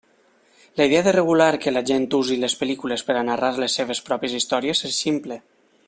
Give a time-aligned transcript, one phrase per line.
[0.79, 4.03] La idea de regular que la gent usi les pel·lícules per a narrar les seves
[4.09, 5.41] pròpies històries és ximple.